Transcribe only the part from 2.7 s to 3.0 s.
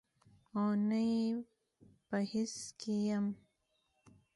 کې